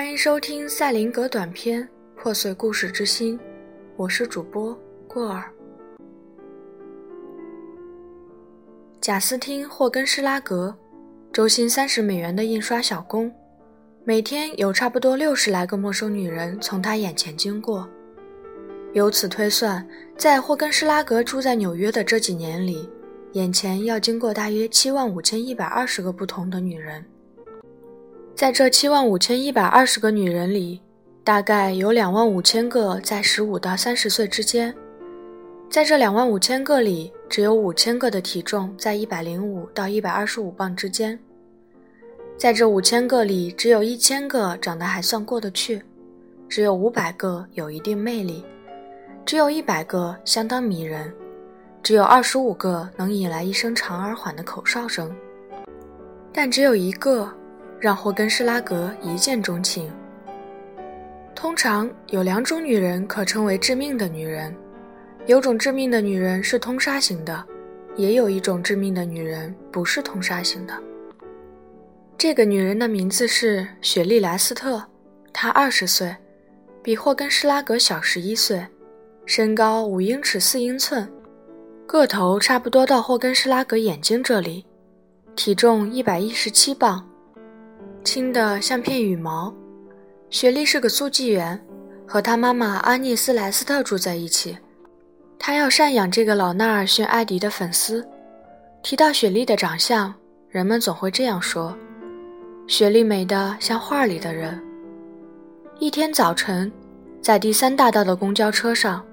[0.00, 1.82] 欢迎收听赛林格短篇
[2.16, 3.38] 《破碎故事之心》，
[3.98, 4.74] 我是主播
[5.06, 5.52] 过儿。
[8.98, 10.74] 贾斯汀·霍根施拉格，
[11.30, 13.30] 周薪三十美元的印刷小工，
[14.02, 17.86] 每天有差不多六十来个陌生女人从他眼前经过。
[18.94, 19.86] 由此推算，
[20.16, 22.88] 在霍根施拉格住在纽约的这几年里，
[23.32, 27.04] 眼前要经过大约七万五千一百二十个不同的女人。
[28.34, 30.80] 在这七万五千一百二十个女人里，
[31.22, 34.74] 大概有两万五千个在十五到三十岁之间。
[35.68, 41.18] 在这两万五千个里，只有五千个的体重在一百零五到一百二十五磅之间。
[42.38, 45.82] 在这五千个里，只有一千个长得还算过得去，
[46.48, 48.42] 只有五百个有一定魅力，
[49.26, 51.12] 只有一百个相当迷人，
[51.82, 55.14] 只有二十五个能引来一声长而缓的口哨声，
[56.32, 57.30] 但只有一个。
[57.80, 59.90] 让霍根施拉格一见钟情。
[61.34, 64.54] 通常有两种女人可称为致命的女人，
[65.26, 67.42] 有种致命的女人是通杀型的，
[67.96, 70.74] 也有一种致命的女人不是通杀型的。
[72.18, 74.84] 这个女人的名字是雪莉莱斯特，
[75.32, 76.14] 她二十岁，
[76.82, 78.62] 比霍根施拉格小十一岁，
[79.24, 81.10] 身高五英尺四英寸，
[81.86, 84.66] 个头差不多到霍根施拉格眼睛这里，
[85.34, 87.09] 体重一百一十七磅。
[88.04, 89.52] 轻的像片羽毛。
[90.30, 91.60] 雪莉是个速记员，
[92.06, 94.56] 和她妈妈安妮斯莱斯特住在一起。
[95.38, 98.06] 她要赡养这个老纳尔逊艾迪的粉丝。
[98.82, 100.12] 提到雪莉的长相，
[100.48, 101.76] 人们总会这样说：
[102.66, 104.60] 雪莉美得像画里的人。
[105.78, 106.70] 一天早晨，
[107.20, 109.04] 在第三大道的公交车上，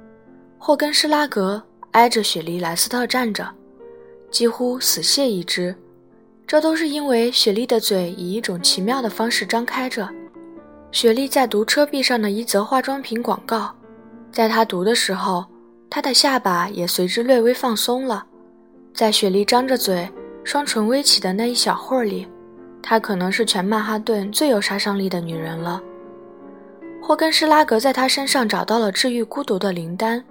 [0.58, 3.50] 霍根施拉格挨着雪莉莱斯特站着，
[4.30, 5.76] 几乎死蟹一只。
[6.48, 10.08] 这都是因为雪莉的嘴以一种奇妙的方式张开着。
[10.94, 13.70] 雪莉在读车壁上的一则化妆品广告，
[14.32, 15.44] 在她读的时候，
[15.90, 18.26] 她的下巴也随之略微放松了。
[18.94, 20.10] 在雪莉张着嘴、
[20.46, 22.26] 双唇微起的那一小会儿里，
[22.82, 25.84] 她可能是全曼哈顿最有杀伤力的女人了。
[27.02, 30.24] 霍根施拉格在她身上找到了治愈孤独的灵丹。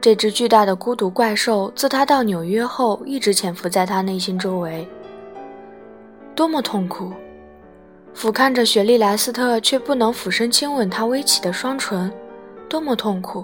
[0.00, 4.88] 这只巨大的孤独怪兽自他到纽约后，一直潜伏在他内心周围。
[6.36, 7.12] 多么痛苦！
[8.12, 12.12] 俯瞰着雪莉莱斯特，却不能俯身亲吻她微起的双唇，
[12.68, 13.42] 多么痛苦，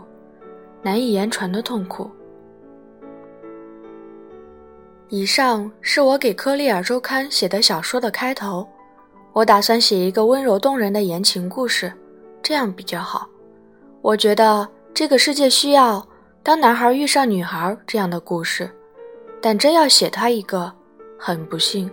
[0.82, 2.10] 难以言传的痛苦。
[5.08, 8.68] 以上是我给《科利尔周刊》写的小说的开头。
[9.32, 11.90] 我打算写一个温柔动人的言情故事，
[12.42, 13.26] 这样比较好。
[14.02, 16.06] 我觉得这个世界需要
[16.42, 18.70] 当男孩遇上女孩这样的故事，
[19.40, 20.70] 但真要写他一个，
[21.18, 21.90] 很不幸。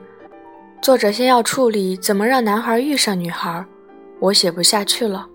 [0.81, 3.63] 作者先要处理怎么让男孩遇上女孩，
[4.19, 5.27] 我写不下去了，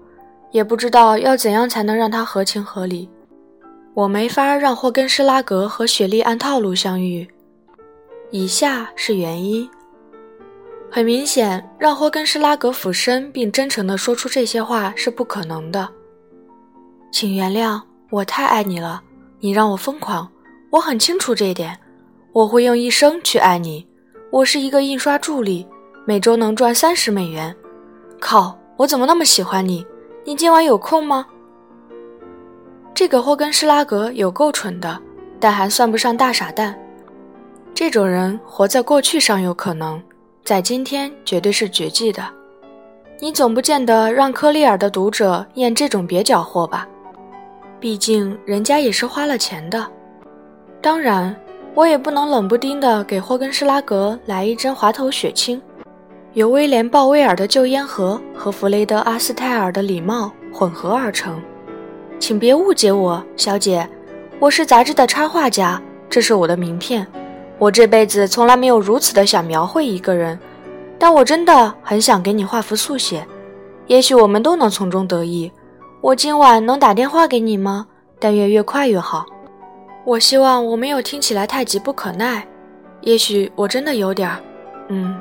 [0.50, 3.08] 也不知道要怎样才能让他合情合理。
[3.92, 7.28] 我没法让霍根施拉格和雪莉按套路相遇。
[8.30, 9.68] 以下是原因：
[10.90, 15.86] 很明显，让霍根施拉格俯身并真诚地说出这些话是不可能的。
[17.12, 17.80] 请原谅，
[18.10, 19.02] 我太爱你了，
[19.40, 20.28] 你让我疯狂，
[20.70, 21.78] 我很清楚这一点，
[22.32, 23.86] 我会用一生去爱你。
[24.34, 25.64] 我是一个印刷助理，
[26.04, 27.54] 每周能赚三十美元。
[28.20, 29.86] 靠，我怎么那么喜欢你？
[30.24, 31.24] 你今晚有空吗？
[32.92, 35.00] 这个霍根施拉格有够蠢的，
[35.38, 36.76] 但还算不上大傻蛋。
[37.72, 40.02] 这种人活在过去尚有可能，
[40.42, 42.24] 在今天绝对是绝迹的。
[43.20, 46.88] 你总不见得让科利尔的读者验这种蹩脚货吧？
[47.78, 49.88] 毕竟人家也是花了钱的。
[50.82, 51.32] 当然。
[51.74, 55.60] 我也不能冷不丁的给霍根施拉格来一针滑头血清，
[56.34, 61.42] 由威廉鲍威尔的旧烟盒和弗雷德阿斯泰尔的礼帽混合而成。
[62.20, 63.88] 请别误解我，小姐，
[64.38, 67.04] 我是杂志的插画家，这是我的名片。
[67.58, 70.38] 我这辈子从来没有如此的想描绘一个人，
[70.96, 73.26] 但我真的很想给你画幅速写，
[73.88, 75.50] 也许我们都能从中得益。
[76.00, 77.88] 我今晚能打电话给你吗？
[78.20, 79.26] 但愿越快越好。
[80.04, 82.46] 我希望我没有听起来太急不可耐，
[83.00, 84.40] 也许我真的有点儿，
[84.88, 85.18] 嗯。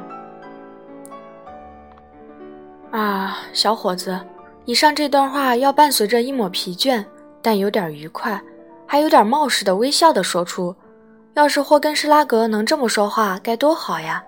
[2.91, 4.19] 啊，小伙子，
[4.65, 7.03] 以上这段话要伴随着一抹疲倦，
[7.41, 8.39] 但有点愉快，
[8.85, 10.75] 还有点冒失的微笑的说出。
[11.33, 14.23] 要是霍根施拉格能这么说话，该多好呀！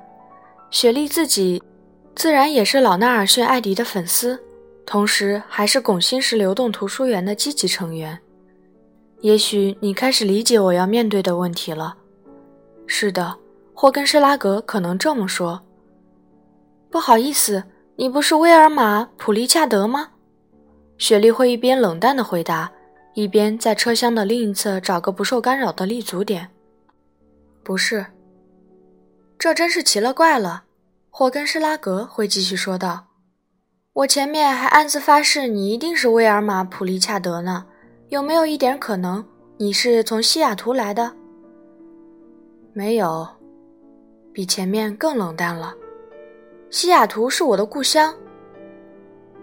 [0.71, 1.61] 雪莉自己，
[2.15, 4.41] 自然也是老纳尔逊艾迪的粉丝，
[4.85, 8.17] 同时还是拱心石流动图书园的积极成员。
[9.21, 11.97] 也许你开始理解我要面对的问题了。
[12.85, 13.35] 是的，
[13.73, 15.61] 霍根施拉格可能这么说。
[16.91, 17.63] 不好意思，
[17.95, 20.09] 你不是威尔玛·普利恰德吗？”
[20.97, 22.71] 雪莉会一边冷淡的回答，
[23.15, 26.49] 一边在车厢的另一侧找个不受干扰的立足点。
[27.63, 28.05] “不是。”
[29.37, 30.63] 这真是奇了怪了，
[31.09, 33.07] 霍根施拉格会继续说道。
[33.91, 37.65] “我前面还暗自发誓，你一定是威尔玛·普利恰德呢。
[38.09, 39.23] 有没有一点可能，
[39.57, 41.11] 你是从西雅图来的
[42.71, 43.27] ？”“没有。”
[44.31, 45.73] 比前面更冷淡了。
[46.69, 48.13] 西雅图是我的故乡，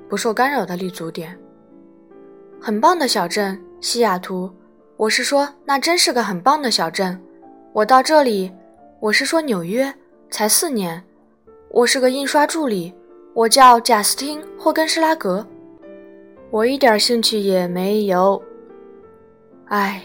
[0.08, 1.36] 不受干扰的立足点。
[2.60, 4.50] 很棒的小镇，西雅图。
[4.98, 7.18] 我是说，那真是个很棒的小镇。
[7.72, 8.52] 我到这里，
[9.00, 9.92] 我是说纽约，
[10.30, 11.02] 才四年。
[11.70, 12.94] 我是个印刷助理，
[13.32, 15.44] 我叫贾斯汀·霍根施拉格。
[16.50, 18.40] 我一点兴趣也没有。
[19.66, 20.02] 唉，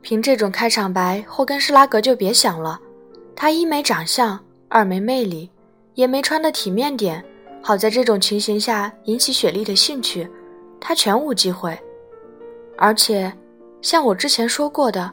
[0.00, 2.80] 凭这种开场白，霍根施拉格就别想了。
[3.34, 5.50] 他一没长相，二没魅力。
[5.94, 7.22] 也没穿的体面点，
[7.60, 10.26] 好在这种情形下引起雪莉的兴趣，
[10.80, 11.78] 他全无机会。
[12.78, 13.30] 而且，
[13.82, 15.12] 像我之前说过的，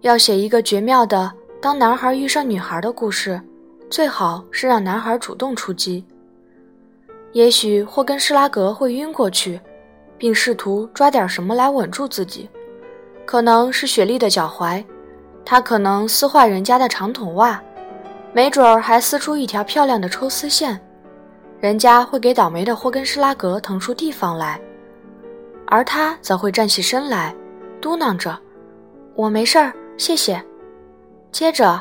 [0.00, 1.30] 要写一个绝妙的
[1.60, 3.38] 当男孩遇上女孩的故事，
[3.90, 6.02] 最好是让男孩主动出击。
[7.32, 9.60] 也许霍根施拉格会晕过去，
[10.16, 12.48] 并试图抓点什么来稳住自己，
[13.26, 14.84] 可能是雪莉的脚踝，
[15.44, 17.60] 他可能撕坏人家的长筒袜。
[18.32, 20.80] 没准儿还撕出一条漂亮的抽丝线，
[21.60, 24.60] 人家会给倒霉的霍根施拉格腾出地方来，
[25.66, 27.32] 而他则会站起身来，
[27.80, 28.36] 嘟囔着
[29.14, 30.42] ：“我没事儿，谢谢。”
[31.30, 31.80] 接着，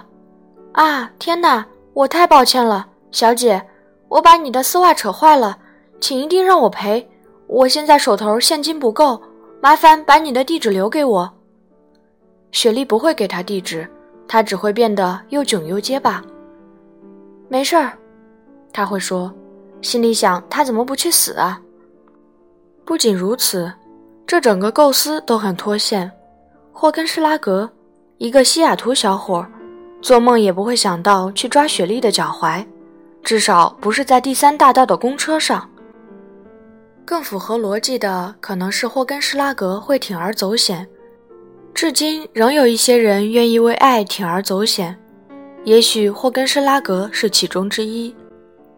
[0.73, 3.59] 啊，天哪，我太抱歉了，小姐，
[4.07, 5.57] 我把你的丝袜扯坏了，
[5.99, 7.09] 请一定让我赔。
[7.47, 9.19] 我现在手头现金不够，
[9.63, 11.33] 麻烦把你的地址留给我。
[12.51, 13.89] 雪莉不会给他地址，
[14.27, 16.21] 他只会变得又囧又结巴。
[17.47, 17.93] 没事儿，
[18.73, 19.33] 他会说，
[19.81, 21.61] 心里想他怎么不去死啊？
[22.83, 23.71] 不仅如此，
[24.27, 26.11] 这整个构思都很脱线。
[26.73, 27.71] 霍根施拉格，
[28.17, 29.47] 一个西雅图小伙，
[30.01, 32.65] 做梦也不会想到去抓雪莉的脚踝，
[33.23, 35.65] 至少不是在第三大道的公车上。
[37.05, 40.87] 更符合逻辑的，可能是霍根施拉格会铤而走险。
[41.73, 44.95] 至今仍有一些人愿意为爱铤而走险。
[45.65, 48.13] 也许霍根施拉格是其中之一，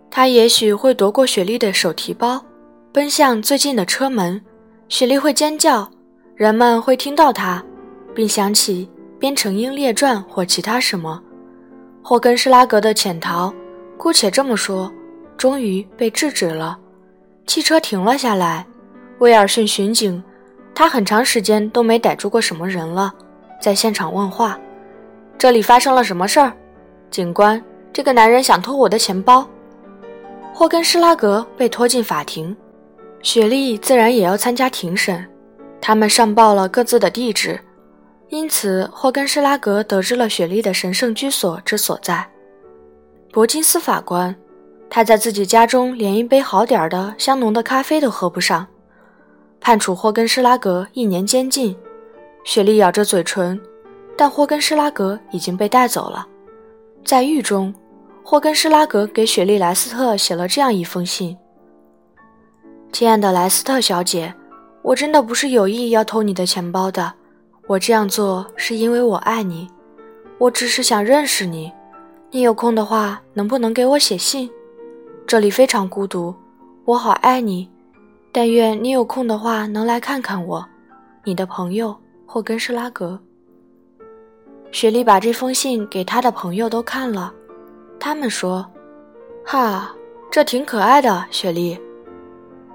[0.09, 2.43] 他也许会夺过雪莉的手提包，
[2.91, 4.41] 奔向最近的车门。
[4.87, 5.89] 雪莉会尖叫，
[6.35, 7.63] 人们会听到他，
[8.13, 8.87] 并想起
[9.19, 11.21] 《编程鹰列传》或其他什么。
[12.03, 13.53] 霍根施拉格的潜逃，
[13.97, 14.91] 姑且这么说，
[15.35, 16.77] 终于被制止了。
[17.47, 18.65] 汽车停了下来，
[19.19, 20.21] 威尔逊巡警，
[20.73, 23.13] 他很长时间都没逮住过什么人了，
[23.61, 24.59] 在现场问话
[25.37, 26.51] ：“这里发生了什么事儿？”
[27.11, 27.63] 警官，
[27.93, 29.47] 这个男人想偷我的钱包。
[30.53, 32.55] 霍根施拉格被拖进法庭，
[33.21, 35.25] 雪莉自然也要参加庭审。
[35.79, 37.59] 他们上报了各自的地址，
[38.29, 42.27] 因此霍根施拉格得知了雪莉的神圣居所之所在——
[43.31, 44.35] 伯金斯法官。
[44.95, 48.65] 他在自己家中连一杯好点儿的香浓的咖啡都喝不上，
[49.59, 51.75] 判处霍根施拉格一年监禁。
[52.45, 53.59] 雪莉咬着嘴唇，
[54.17, 56.25] 但霍根施拉格已经被带走了。
[57.03, 57.75] 在狱中，
[58.23, 61.37] 霍根施拉格给雪莉·莱斯特写了这样一封信
[62.93, 64.33] ：“亲爱的莱斯特小姐，
[64.81, 67.11] 我真的不是有意要偷你的钱包的。
[67.67, 69.67] 我这样做是因为我爱你。
[70.37, 71.69] 我只是想认识你。
[72.31, 74.49] 你有空的话，能不能给我写信？
[75.27, 76.33] 这里非常孤独，
[76.85, 77.67] 我好爱你。
[78.31, 80.63] 但愿你有空的话能来看看我。
[81.23, 81.95] 你的朋友
[82.27, 83.19] 霍根施拉格。”
[84.71, 87.33] 雪莉把这封信给她的朋友都看了，
[87.99, 88.63] 他们说
[89.43, 89.91] ：“哈，
[90.29, 91.79] 这挺可爱的。”雪莉，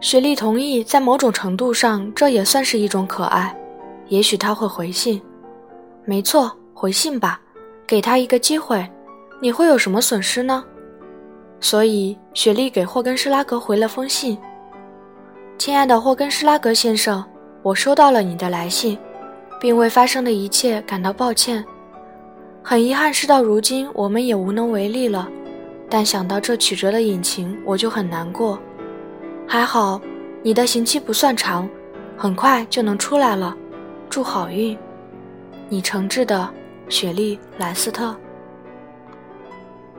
[0.01, 3.57] 雪莉同意，在某种程度上，这也算是一种可爱。
[4.09, 5.23] 也许他会回信。
[6.05, 7.41] 没错，回信吧，
[7.87, 8.85] 给他一个机会。
[9.41, 10.65] 你会有什么损失呢？
[11.61, 14.37] 所以，雪莉给霍根施拉格回了封信
[15.59, 17.23] ：“亲爱的霍根施拉格先生，
[17.63, 18.99] 我收到了你的来信，
[19.61, 21.65] 并为发生的一切感到抱歉。”
[22.65, 25.29] 很遗憾，事到如今，我们也无能为力了。
[25.89, 28.59] 但想到这曲折的隐情，我就很难过。
[29.47, 30.01] 还好，
[30.43, 31.69] 你的刑期不算长，
[32.17, 33.57] 很快就能出来了。
[34.09, 34.79] 祝好运，
[35.69, 36.49] 你诚挚的
[36.89, 38.15] 雪莉·莱斯特。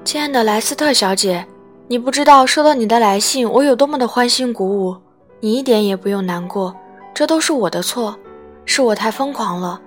[0.03, 1.45] 亲爱的莱斯特小姐，
[1.91, 4.95] 你不知道收到你的来信，我有多么的欢欣鼓舞。
[5.41, 6.73] 你一点也不用难过，
[7.13, 8.17] 这都是我的错，
[8.63, 9.77] 是我太疯狂了。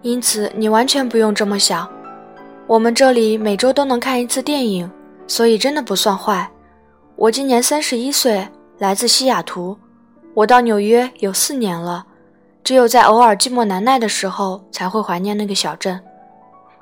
[0.00, 1.86] 因此，你完全不用这么想。
[2.66, 4.90] 我们这里每周都能看一次电影，
[5.26, 6.50] 所以真的不算坏。
[7.16, 9.76] 我今年三十一岁，来自西雅图。
[10.32, 12.02] 我到纽约有四年了，
[12.64, 16.00] 只有在偶尔寂寞难耐的时候才会怀念那个小镇。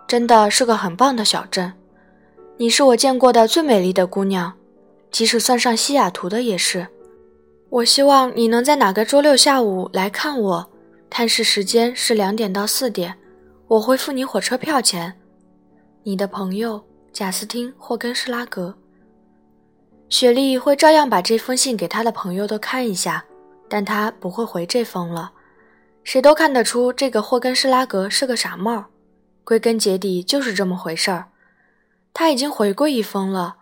[0.06, 1.72] 真的是个很棒的小镇。
[2.56, 4.52] 你是我见过的最美丽的姑娘，
[5.10, 6.86] 即使算上西雅图的也是。
[7.68, 10.70] 我希望你能在哪个周六下午来看我。
[11.08, 13.16] 探视时间是两点到四点，
[13.66, 15.12] 我会付你火车票钱。
[16.04, 18.74] 你的朋友贾斯汀·霍根施拉格。
[20.08, 23.24] 雪莉会照样把这封信给她的朋友都看一下，
[23.68, 25.32] 但她不会回这封了。
[26.02, 28.86] 谁都看得出这个霍根施拉格是个傻帽，
[29.44, 31.26] 归根结底就是这么回事儿。
[32.12, 33.56] 他已经回过一封了，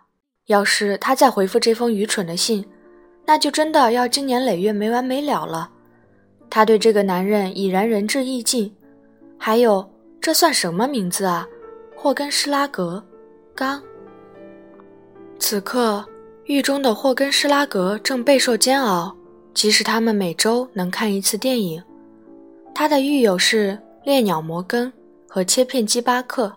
[0.49, 2.65] 要是他再回复这封愚蠢的信，
[3.23, 5.69] 那就真的要经年累月没完没了了。
[6.49, 8.75] 他对这个男人已然仁至义尽。
[9.37, 9.87] 还有，
[10.19, 11.47] 这算什么名字啊？
[11.95, 13.03] 霍根施拉格，
[13.53, 13.79] 刚。
[15.37, 16.03] 此刻，
[16.45, 19.15] 狱中的霍根施拉格正备受煎熬，
[19.53, 21.81] 即使他们每周能看一次电影。
[22.73, 24.91] 他的狱友是猎鸟摩根
[25.27, 26.51] 和切片基巴克，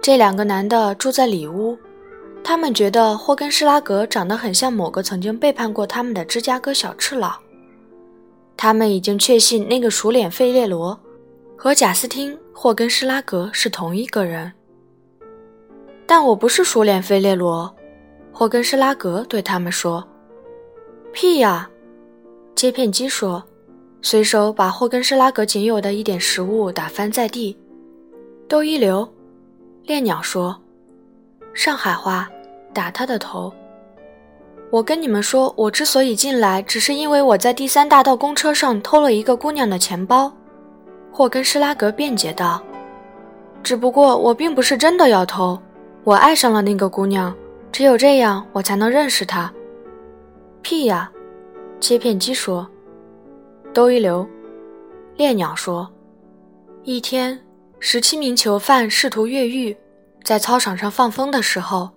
[0.00, 1.76] 这两个男的住在里屋。
[2.42, 7.32] 他们觉得霍根施拉格长得很像某个曾经背叛过他们的芝加哥小赤佬。
[8.56, 10.98] 他们已经确信那个熟脸费列罗
[11.56, 14.52] 和贾斯汀·霍根施拉格是同一个人。
[16.06, 17.72] 但我不是熟脸费列罗，
[18.32, 20.06] 霍根施拉格对他们说
[21.12, 21.70] ：“屁呀！”
[22.56, 23.42] 切片机说。
[24.02, 27.56] 随手把霍根施拉格仅有的一点食物打翻在地。
[28.48, 29.06] 都一流，
[29.84, 30.58] 猎鸟说
[31.54, 32.28] ：“上海话，
[32.72, 33.52] 打他的头。”
[34.70, 40.32] 我跟你们说，我之所以进来，只是因为我在第三大道公车上偷了一个姑娘的钱包。”
[41.10, 42.62] 霍根施拉格辩解道。
[43.64, 45.58] “只不过我并不是真的要偷，
[46.04, 47.34] 我爱上了那个姑娘，
[47.72, 49.52] 只有这样我才能认识她。
[50.62, 51.10] ”“屁呀！”
[51.80, 52.64] 切片机说。
[53.74, 54.24] “都一流。”
[55.18, 55.90] 猎鸟说。
[56.84, 57.38] 一天，
[57.80, 59.76] 十七名囚犯试图越狱，
[60.24, 61.90] 在操场上放风的时候。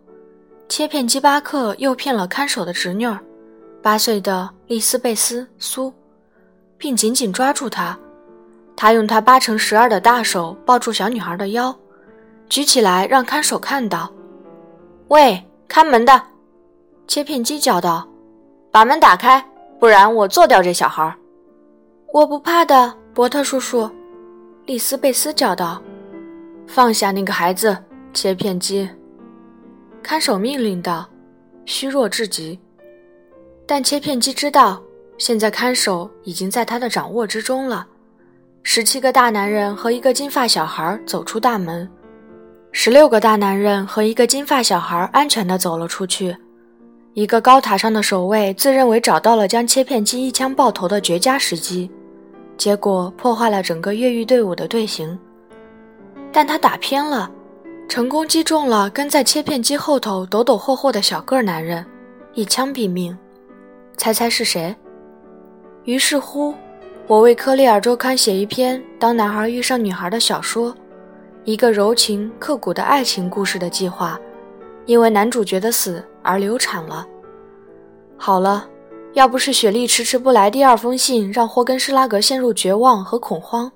[0.70, 3.20] 切片机巴克诱骗了看守的侄女儿，
[3.82, 5.94] 八岁的丽丝贝斯苏，
[6.77, 7.96] 并紧紧抓住她。
[8.75, 11.75] 他用他八乘十二的大手抱住小女孩的腰，
[12.50, 14.12] 举起来让看守看到。
[15.10, 16.20] 喂，看门的！
[17.08, 18.08] 切片机叫道
[18.72, 19.46] ：“把门打开，
[19.80, 21.15] 不然我做掉这小孩。”
[22.12, 23.88] 我不怕的，伯特叔叔。
[24.65, 25.80] 丽丝贝斯叫道
[26.65, 27.77] ：“放下那个孩子，
[28.13, 28.88] 切片机。”
[30.03, 31.10] 看守命令道
[31.65, 32.60] ：“虚弱至极。”
[33.65, 34.82] 但切片机知道，
[35.17, 37.88] 现在看守已经在他的掌握之中了。
[38.62, 41.89] 十七个大男人和一个金发小孩走出大门，
[42.72, 46.36] 十六个大男人和一个金发小孩安全地走了出去。
[47.13, 51.89] 一个高塔上的守卫自认为找到了将切片机一枪爆头的绝佳时机，
[52.58, 55.17] 结果破坏了整个越狱队伍的队形。
[56.32, 57.29] 但他打偏了。
[57.88, 61.86] 成功击中了跟在切片机后头抖抖霍霍的小个男人，
[62.34, 63.16] 一枪毙命。
[63.98, 64.75] 猜猜是谁？
[65.84, 66.56] 于是乎，
[67.06, 70.74] 我为《科利尔周刊》写一篇当男孩遇上女孩的小说，
[71.44, 74.20] 一个柔情刻骨的爱情故事的计划，
[74.88, 77.06] 因为男主角的死而流产了。
[78.18, 78.68] 好了，
[79.13, 83.72] 要不是雪莉迟迟不来第二封信，让霍根施拉格陷入绝望和恐慌，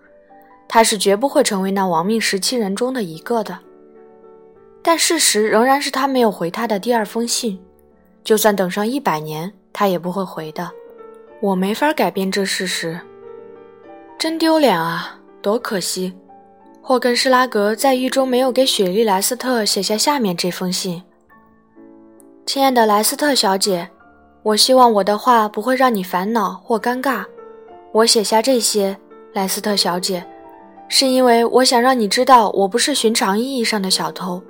[0.68, 3.60] 他是绝不会成为那亡命十七人中的一个的。
[4.88, 7.60] 但事实仍然是他没有回他的第二封信，
[8.24, 10.72] 就算等上一百年，他也不会回的。
[11.41, 12.98] 我没法改变这事实，
[14.17, 15.20] 真丢脸啊！
[15.41, 16.13] 多可惜，
[16.82, 21.03] 霍根施拉格在狱中没有给雪莉莱斯特写下下面这封信
[22.48, 23.89] ：“亲爱的莱斯特小姐，
[24.41, 27.25] 我希望我的话不会让你烦恼或尴尬。
[27.91, 28.98] 我写下这些，
[29.34, 30.25] 莱斯特小姐，
[30.88, 34.41] 是因为我想让你知道，我不是寻常意义上的小偷。”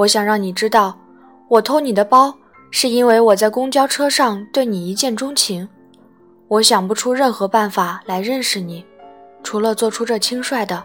[0.00, 0.98] 我想让你知道，
[1.46, 2.34] 我偷你的包
[2.70, 5.68] 是因为我在公交车上对你一见钟情。
[6.48, 8.82] 我想不出任何办法来认识你，
[9.42, 10.82] 除了做出这轻率的，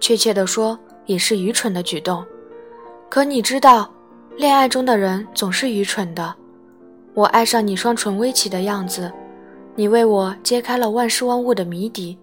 [0.00, 0.76] 确切地说
[1.06, 2.24] 也是愚蠢的举动。
[3.08, 3.88] 可你知道，
[4.36, 6.34] 恋爱中的人总是愚蠢的。
[7.14, 9.12] 我爱上你双唇微启的样子，
[9.76, 12.18] 你为我揭开了万事万物的谜底。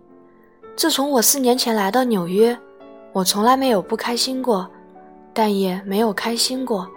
[0.76, 2.58] 自从我四年前来到纽约，
[3.14, 4.70] 我从来没有不开心过。
[5.34, 6.88] 但也没有开心过。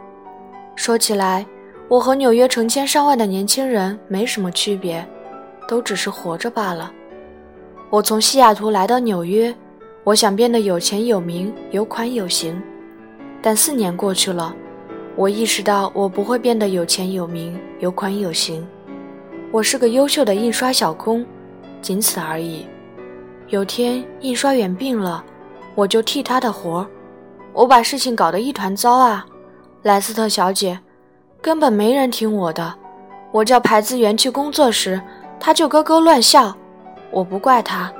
[0.76, 1.46] 说起来，
[1.88, 5.06] 我和纽约成千上万的年轻人没什么区别，
[5.68, 6.90] 都只是活着罢了。
[7.90, 9.54] 我从西雅图来到纽约，
[10.04, 12.60] 我想变得有钱有名、有款有型。
[13.42, 14.54] 但四年过去了，
[15.16, 18.66] 我意识到我不会变得有钱有名、有款有型。
[19.50, 21.26] 我是个优秀的印刷小工，
[21.82, 22.66] 仅此而已。
[23.48, 25.24] 有天印刷员病了，
[25.74, 26.86] 我就替他的活儿。
[27.52, 29.26] 我把事情搞得一团糟啊，
[29.82, 30.78] 莱斯特小姐，
[31.42, 32.74] 根本没人听我的。
[33.32, 35.00] 我叫排字员去工作时，
[35.38, 36.54] 他就咯咯乱笑。
[37.10, 37.92] 我不怪他，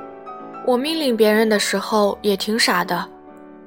[0.65, 3.05] 我命令别人的时候也挺傻的。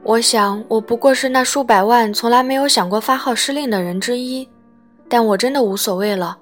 [0.03, 4.47] 我想，我不过是那数百万从来没有想过发号施令的人之一，
[5.09, 6.37] 但我真的无所谓了。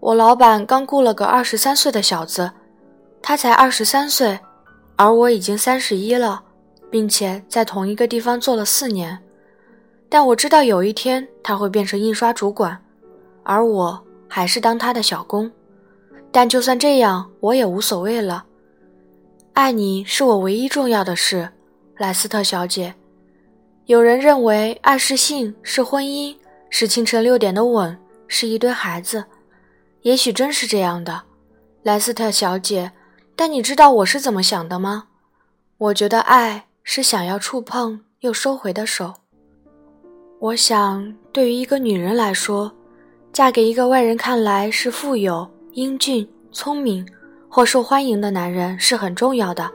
[0.00, 2.50] 我老板刚雇了个二十三岁的小子，
[3.22, 4.38] 他才二十三岁，
[4.96, 6.42] 而我已经三十一了，
[6.94, 9.18] 并且在同一个地方做了四年。
[10.08, 12.80] 但我知道有一天他会变成印刷主管，
[13.42, 15.50] 而我还是当他的小工。
[16.30, 18.44] 但就算这样，我也无所谓了。
[19.54, 21.48] 爱你是我唯一重要的事。
[21.96, 22.94] 莱斯特小姐，
[23.86, 26.36] 有人认为爱是性，是婚姻，
[26.70, 27.98] 是清晨六点的吻，
[28.28, 29.24] 是一堆孩子。
[30.02, 31.22] 也许真是这样的，
[31.82, 32.92] 莱斯特小姐。
[33.34, 35.08] 但你知道我是怎么想的吗？
[35.76, 39.14] 我觉得爱是想要触碰又收回的手。
[40.38, 42.70] 我想，对于一个女人来说，
[43.32, 47.04] 嫁给一个外人看来是富有、英俊、聪明
[47.48, 49.68] 或受欢迎的男人是很重要的。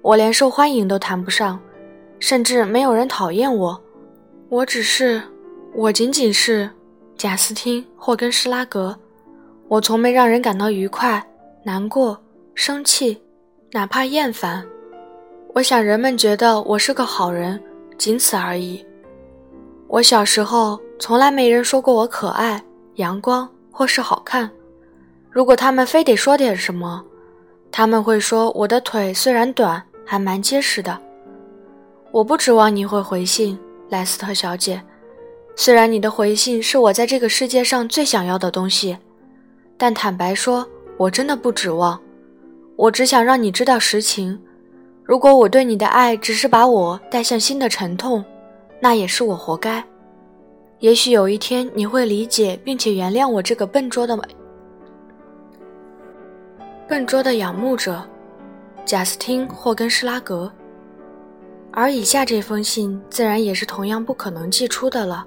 [0.00, 1.60] 我连受欢迎都谈不上，
[2.20, 3.78] 甚至没有人讨厌我。
[4.48, 5.20] 我只是，
[5.74, 6.70] 我仅仅是
[7.16, 8.96] 贾斯汀·霍根施拉格。
[9.66, 11.24] 我从没让人感到愉快、
[11.64, 12.22] 难过、
[12.54, 13.20] 生气，
[13.72, 14.64] 哪怕厌烦。
[15.54, 17.62] 我想人们觉得我是个好人，
[17.98, 18.84] 仅此而已。
[19.86, 22.62] 我小时候从来没人说过我可爱、
[22.94, 24.50] 阳光或是好看。
[25.30, 27.04] 如果他们非得说点什么，
[27.70, 29.82] 他们会说我的腿虽然短。
[30.04, 30.98] 还蛮结实的。
[32.10, 34.82] 我不指望你会回信，莱斯特小姐。
[35.56, 38.98] 虽然你的回信是我在这个世界上最想要的东西，
[39.78, 40.66] 但坦白说，
[40.98, 41.98] 我真的不指望。
[42.76, 44.38] 我只想让你知道实情。
[45.04, 48.24] 如果我对你的爱只是把我带向新的沉痛，
[48.80, 49.84] 那也是我活该。
[50.78, 54.18] 也许有一天你会理解并且原谅我这个笨拙的、
[56.88, 58.02] 笨拙的仰慕者。
[58.84, 60.52] 贾斯汀·霍根施拉格，
[61.70, 65.24] 而以下这封信自然也是同样不可能寄出的了。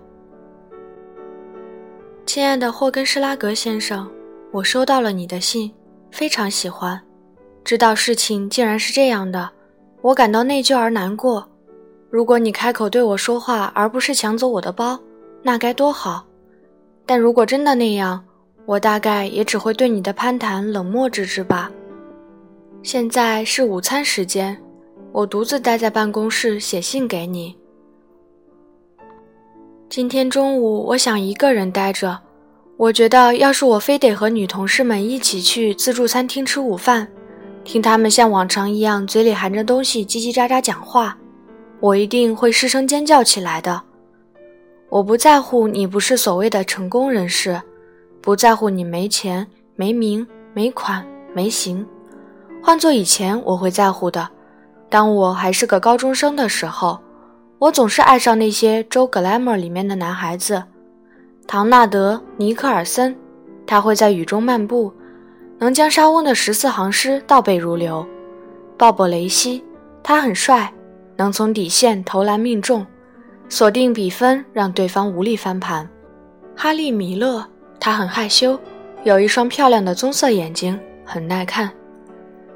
[2.25, 4.11] 亲爱的霍根施拉格先生，
[4.51, 5.73] 我收到了你的信，
[6.11, 7.01] 非常喜欢。
[7.63, 9.49] 知道事情竟然是这样的，
[10.05, 11.43] 我感到内疚而难过。
[12.11, 14.99] 如果你开口对我说话，而不是抢走我的包，
[15.41, 16.23] 那该多好！
[17.07, 18.23] 但如果真的那样，
[18.67, 21.71] 我大概也只会对你的攀谈冷漠之至吧。
[22.83, 24.55] 现在是午餐时间，
[25.11, 27.57] 我独自待在办公室写信给你。
[29.89, 32.19] 今天中午我想一个人待着，
[32.77, 37.07] 我觉得要是我非得和女同事们一起去自助餐厅吃午饭，
[37.65, 41.17] 听他们像往常一样嘴里含着东西叽叽喳喳讲话，
[41.79, 43.81] 我一定会失声尖叫起来的。
[44.87, 47.59] 我不在乎你不是所谓的成功人士，
[48.21, 51.85] 不在乎你没钱、没名、没款、没型。
[52.61, 54.29] 换做以前，我会在乎的。
[54.87, 56.99] 当我还是个高中生的时候，
[57.57, 60.63] 我总是爱上那些《周格莱默》里面的男孩子，
[61.47, 63.15] 唐纳德·尼克尔森，
[63.65, 64.93] 他会在雨中漫步，
[65.65, 68.05] 能将莎翁的十四行诗倒背如流；
[68.77, 69.63] 鲍勃·雷西，
[70.03, 70.71] 他很帅，
[71.17, 72.85] 能从底线投篮命中，
[73.49, 75.83] 锁定比分，让对方无力翻盘；
[76.55, 77.43] 哈利·米勒，
[77.79, 78.59] 他很害羞，
[79.03, 81.71] 有一双漂亮的棕色眼睛，很耐看。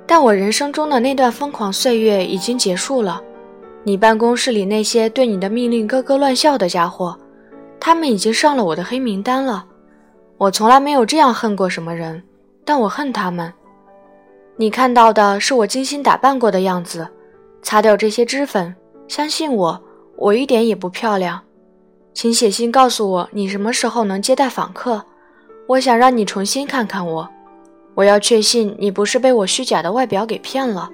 [0.05, 3.19] 但我人生中的那段疯狂岁月已经结束了。
[3.83, 7.17] 你办公室里那些对你的命令咯咯乱笑的家伙，
[7.79, 9.65] 他们已经上了我的黑名单了。
[10.37, 12.21] 我从来没有这样恨过什么人，
[12.65, 13.51] 但我恨他们。
[14.55, 17.07] 你看到的是我精心打扮过的样子，
[17.61, 18.75] 擦掉这些脂粉。
[19.07, 19.81] 相信我，
[20.17, 21.41] 我一点也不漂亮。
[22.13, 25.03] 请写信告诉我你什么时候能接待访客。
[25.67, 27.29] 我想让你重新看看我。
[27.95, 30.89] 我要确信你不是被我虚假的外表给骗了，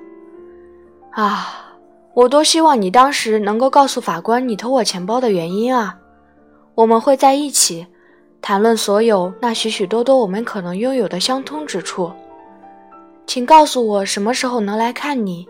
[1.12, 1.62] 啊！
[2.14, 5.98] 我多希望你当时能够告诉法官你偷我钱包的原因啊！
[6.74, 7.86] 我们会在一起
[8.48, 12.12] 谈论所有那许许多多我们可能拥有的相通之处。
[13.26, 15.48] 请告诉我什么时候能来看你？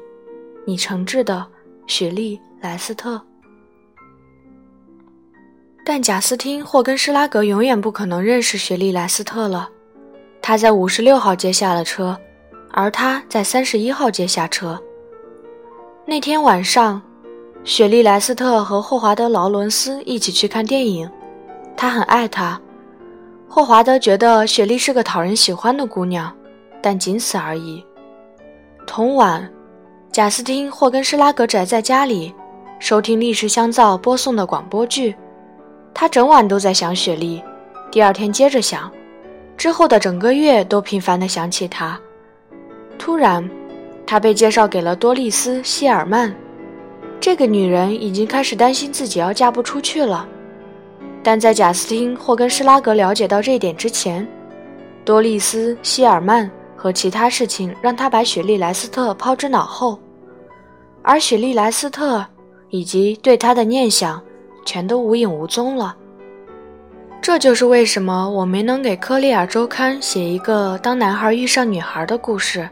[0.65, 1.45] 你诚挚的
[1.87, 3.21] 雪莉·莱斯特。
[5.85, 9.67] 但贾斯汀·霍根施拉格永远不可能认识雪莉·莱斯特了。
[10.41, 12.17] 他在五十六号街下了车，
[12.71, 14.81] 而他在三十一号街下车。
[16.05, 17.01] 那天晚上，
[17.65, 21.11] 雪莉·莱斯特和霍华德·劳伦斯一起去看电影，
[21.75, 22.57] 他很爱她。
[23.55, 26.29] 霍华德觉得雪莉是个讨人喜欢的姑娘，
[26.81, 27.81] 但仅此而已。
[28.85, 29.49] 同晚，
[30.11, 32.35] 贾斯汀·霍根施拉格宅在家里，
[32.79, 35.15] 收听历史香皂播送的广播剧。
[35.93, 37.41] 他整晚都在想雪莉，
[37.89, 38.91] 第二天接着想，
[39.55, 41.97] 之后的整个月都频繁地想起她。
[42.99, 43.49] 突然，
[44.05, 46.35] 他被介绍给了多丽丝·希尔曼。
[47.21, 50.27] 这个女人已经开始担心自己要嫁不出去了。
[51.25, 54.25] 但在贾斯汀·霍根施拉格了解到这一点之前，
[55.03, 59.99] 多丽丝·希尔曼和其他事情让他把雪莉·莱斯特抛之脑后，
[61.01, 62.23] 而雪莉·莱斯特
[62.69, 64.21] 以及对他的念想
[64.67, 65.97] 全都无影无踪了。
[67.23, 72.69] 这就是为什么我没能给《科利尔周刊》写一个当男孩遇上女孩的故事。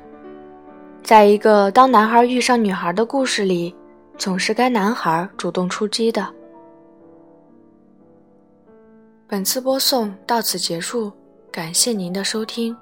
[1.01, 3.73] 在一个当男孩遇上女孩的故事里，
[4.15, 6.23] 总是该男孩主动出击的。
[9.33, 11.11] 本次播送到此结束，
[11.51, 12.77] 感谢您的收听。